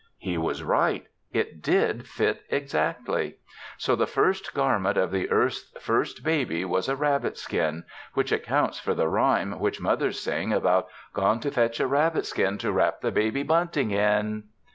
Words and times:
He 0.17 0.35
was 0.35 0.63
right; 0.63 1.05
it 1.31 1.61
did 1.61 2.07
fit 2.07 2.41
exactly. 2.49 3.35
So 3.77 3.95
the 3.95 4.07
first 4.07 4.51
garment 4.55 4.97
of 4.97 5.11
the 5.11 5.29
earth's 5.29 5.71
first 5.79 6.23
baby 6.23 6.65
was 6.65 6.89
a 6.89 6.95
rabbitskin, 6.95 7.83
which 8.15 8.31
accounts 8.31 8.79
for 8.79 8.95
the 8.95 9.07
rhyme 9.07 9.59
which 9.59 9.79
mothers 9.79 10.19
sing 10.19 10.53
about 10.53 10.87
"Gone 11.13 11.39
to 11.41 11.51
fetch 11.51 11.79
a 11.79 11.85
rabbitskin, 11.85 12.57
to 12.61 12.71
wrap 12.71 13.01
the 13.01 13.11
baby 13.11 13.43
bunting 13.43 13.91
in." 13.91 14.45